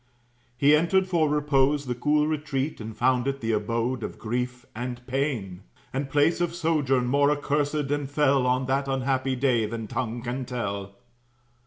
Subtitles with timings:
[0.57, 5.05] He entered for repose the cool retreat, And found it the abode of grief and
[5.05, 5.61] pain;
[5.93, 10.43] And place of sojourn more accursed and fell On that unhappy day, than tongue can
[10.45, 10.95] tell.